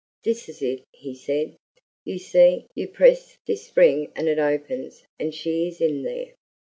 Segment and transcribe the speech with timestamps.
[0.23, 1.57] "This is it," he said.
[2.05, 6.33] "You see, you press this spring and it opens, and she is in there!"